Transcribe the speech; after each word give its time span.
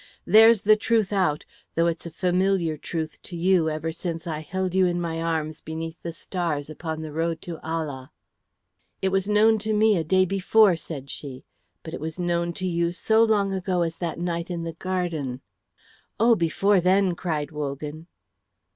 There's 0.25 0.61
the 0.63 0.75
truth 0.75 1.13
out, 1.13 1.45
though 1.75 1.85
it's 1.85 2.07
a 2.07 2.11
familiar 2.11 2.75
truth 2.75 3.19
to 3.21 3.35
you 3.35 3.69
ever 3.69 3.91
since 3.91 4.25
I 4.25 4.39
held 4.39 4.73
you 4.73 4.87
in 4.87 4.99
my 4.99 5.21
arms 5.21 5.61
beneath 5.61 6.01
the 6.01 6.11
stars 6.11 6.71
upon 6.71 7.03
the 7.03 7.11
road 7.11 7.39
to 7.43 7.59
Ala." 7.63 8.09
"It 9.03 9.09
was 9.09 9.29
known 9.29 9.59
to 9.59 9.73
me 9.73 9.95
a 9.97 10.03
day 10.03 10.25
before," 10.25 10.75
said 10.75 11.11
she; 11.11 11.45
"but 11.83 11.93
it 11.93 12.01
was 12.01 12.19
known 12.19 12.51
to 12.53 12.67
you 12.67 12.91
so 12.91 13.21
long 13.21 13.53
ago 13.53 13.83
as 13.83 13.97
that 13.97 14.17
night 14.19 14.49
in 14.49 14.63
the 14.63 14.73
garden." 14.73 15.41
"Oh, 16.19 16.33
before 16.33 16.81
then," 16.81 17.13
cried 17.13 17.51
Wogan. 17.51 18.07